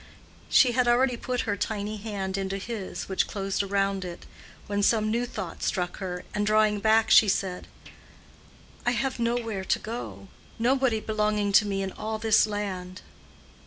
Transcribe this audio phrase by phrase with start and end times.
[0.49, 4.25] She had already put her tiny hand into his which closed around it,
[4.65, 7.67] when some new thought struck her, and drawing back she said,
[8.83, 13.03] "I have nowhere to go—nobody belonging to me in all this land."